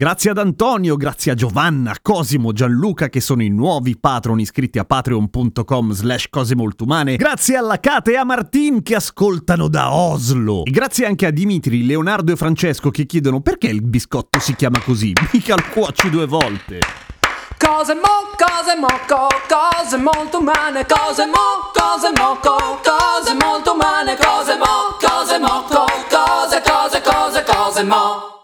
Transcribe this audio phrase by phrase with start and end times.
[0.00, 4.84] Grazie ad Antonio, grazie a Giovanna, Cosimo, Gianluca che sono i nuovi patron iscritti a
[4.84, 10.64] patreon.com slash cose molto umane, grazie alla Kate e a Martin che ascoltano da Oslo
[10.64, 14.80] e grazie anche a Dimitri, Leonardo e Francesco che chiedono perché il biscotto si chiama
[14.80, 16.78] così, mica lo cuoci due volte.
[17.58, 23.72] Cose mo, cose mo, co, cose molto umane, cose mo, cose mo, co, cose molto
[23.72, 28.37] umane, cose mo, cose mo, co, cose, cose, cose, cose mo.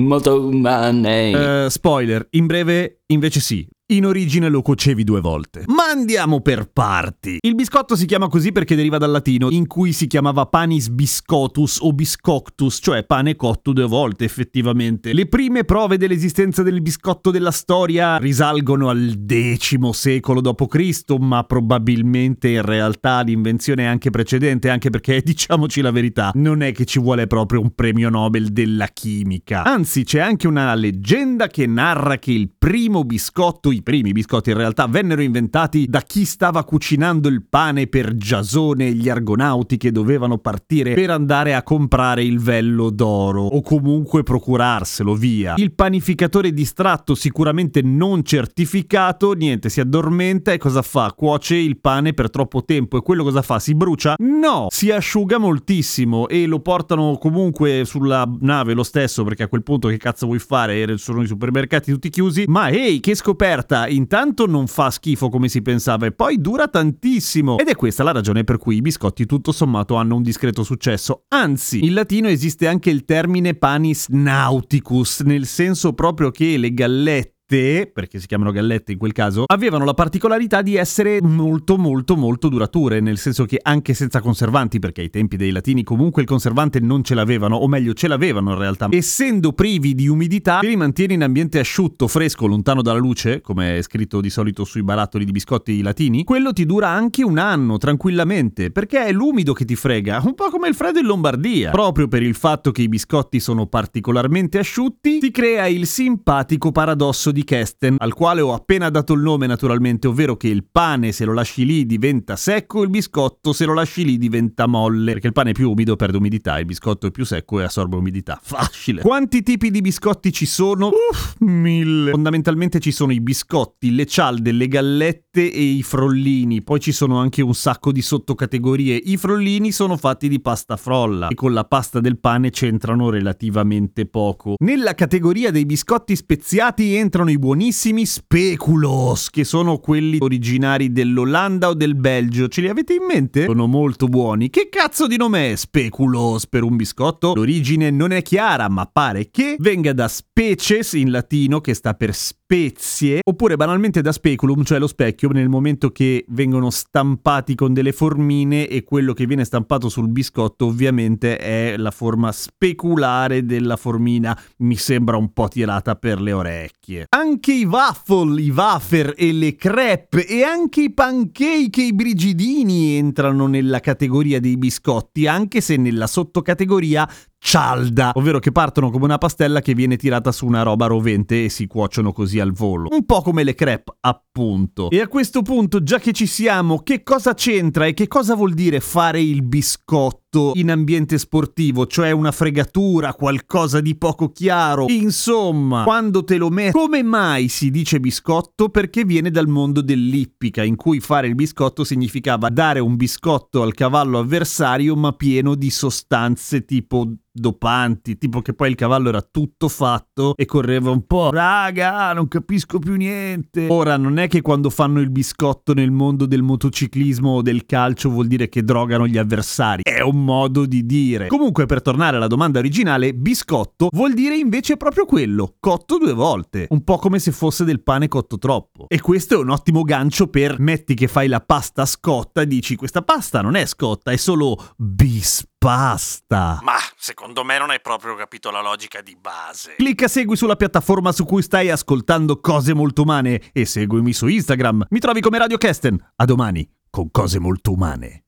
[0.00, 1.64] Molto umane.
[1.64, 5.64] Eh, spoiler, in breve invece sì, in origine lo cuocevi due volte.
[5.66, 7.38] Ma andiamo per parti.
[7.40, 11.78] Il biscotto si chiama così perché deriva dal latino, in cui si chiamava panis biscotus
[11.80, 15.12] o biscoctus, cioè pane cotto due volte effettivamente.
[15.12, 22.48] Le prime prove dell'esistenza del biscotto della storia risalgono al X secolo d.C., ma probabilmente
[22.48, 26.98] in realtà l'invenzione è anche precedente, anche perché diciamoci la verità, non è che ci
[26.98, 29.64] vuole proprio un premio Nobel della chimica.
[29.64, 34.56] Anzi, c'è anche una leggenda che narra che il primo biscotto, i primi biscotti in
[34.56, 39.90] realtà vennero inventati da chi stava cucinando il pane per Giasone e gli argonauti che
[39.90, 45.54] dovevano partire per andare a comprare il vello d'oro o comunque procurarselo via.
[45.56, 51.12] Il panificatore distratto, sicuramente non certificato, niente, si addormenta e cosa fa?
[51.16, 53.58] Cuoce il pane per troppo tempo e quello cosa fa?
[53.58, 54.14] Si brucia?
[54.18, 59.62] No, si asciuga moltissimo e lo portano comunque sulla nave lo stesso perché a quel
[59.62, 60.96] punto che cazzo vuoi fare?
[60.98, 63.61] Sono i supermercati tutti chiusi, ma ehi, che scoperta!
[63.88, 67.58] Intanto non fa schifo come si pensava e poi dura tantissimo.
[67.58, 71.24] Ed è questa la ragione per cui i biscotti tutto sommato hanno un discreto successo.
[71.28, 77.31] Anzi, in latino esiste anche il termine panis nauticus, nel senso proprio che le gallette
[77.56, 82.48] perché si chiamano gallette in quel caso, avevano la particolarità di essere molto molto molto
[82.48, 86.80] durature, nel senso che anche senza conservanti, perché ai tempi dei latini comunque il conservante
[86.80, 91.14] non ce l'avevano, o meglio ce l'avevano in realtà, essendo privi di umidità, li mantieni
[91.14, 95.32] in ambiente asciutto, fresco, lontano dalla luce, come è scritto di solito sui barattoli di
[95.32, 100.22] biscotti latini, quello ti dura anche un anno tranquillamente, perché è l'umido che ti frega,
[100.24, 101.70] un po' come il freddo in Lombardia.
[101.70, 107.30] Proprio per il fatto che i biscotti sono particolarmente asciutti, ti crea il simpatico paradosso
[107.30, 111.24] di Kesten, al quale ho appena dato il nome naturalmente, ovvero che il pane se
[111.24, 115.32] lo lasci lì diventa secco, il biscotto se lo lasci lì diventa molle, perché il
[115.32, 118.38] pane è più umido perde umidità, il biscotto è più secco e assorbe umidità.
[118.42, 119.02] Facile.
[119.02, 120.88] Quanti tipi di biscotti ci sono?
[120.88, 122.10] Uff, mille.
[122.10, 127.18] Fondamentalmente ci sono i biscotti, le cialde, le gallette e i frollini, poi ci sono
[127.18, 128.96] anche un sacco di sottocategorie.
[128.96, 134.06] I frollini sono fatti di pasta frolla e con la pasta del pane c'entrano relativamente
[134.06, 134.54] poco.
[134.58, 141.74] Nella categoria dei biscotti speziati entrano i buonissimi speculos, che sono quelli originari dell'Olanda o
[141.74, 142.48] del Belgio.
[142.48, 143.46] Ce li avete in mente?
[143.46, 144.50] Sono molto buoni.
[144.50, 147.32] Che cazzo di nome è speculos per un biscotto?
[147.34, 152.14] L'origine non è chiara, ma pare che venga da species in latino, che sta per
[152.52, 157.92] spezie, oppure banalmente da speculum, cioè lo specchio, nel momento che vengono stampati con delle
[157.92, 164.38] formine e quello che viene stampato sul biscotto ovviamente è la forma speculare della formina.
[164.58, 167.06] Mi sembra un po' tirata per le orecchie.
[167.08, 172.98] Anche i waffle, i wafer e le crepe e anche i pancake e i brigidini
[172.98, 177.08] entrano nella categoria dei biscotti, anche se nella sottocategoria
[177.42, 181.48] cialda, ovvero che partono come una pastella che viene tirata su una roba rovente e
[181.48, 182.88] si cuociono così al volo.
[182.92, 184.88] Un po' come le crepe, appunto.
[184.90, 188.54] E a questo punto, già che ci siamo, che cosa c'entra e che cosa vuol
[188.54, 190.21] dire fare il biscotto
[190.54, 194.86] in ambiente sportivo, cioè una fregatura, qualcosa di poco chiaro?
[194.88, 198.68] Insomma, quando te lo metti, come mai si dice biscotto?
[198.70, 203.74] Perché viene dal mondo dell'ippica, in cui fare il biscotto significava dare un biscotto al
[203.74, 209.68] cavallo avversario, ma pieno di sostanze tipo dopanti, tipo che poi il cavallo era tutto
[209.68, 211.30] fatto e correva un po'.
[211.30, 213.66] Raga, non capisco più niente.
[213.68, 218.10] Ora, non è che quando fanno il biscotto nel mondo del motociclismo o del calcio
[218.10, 219.82] vuol dire che drogano gli avversari.
[220.02, 221.28] È un modo di dire.
[221.28, 226.66] Comunque, per tornare alla domanda originale, biscotto vuol dire invece proprio quello, cotto due volte.
[226.70, 228.86] Un po' come se fosse del pane cotto troppo.
[228.88, 233.02] E questo è un ottimo gancio per metti che fai la pasta scotta, dici questa
[233.02, 236.58] pasta non è scotta, è solo bispasta.
[236.64, 239.76] Ma secondo me non hai proprio capito la logica di base.
[239.76, 244.86] Clicca segui sulla piattaforma su cui stai ascoltando cose molto umane e seguimi su Instagram.
[244.90, 246.12] Mi trovi come Radio Kesten.
[246.16, 248.24] A domani con cose molto umane.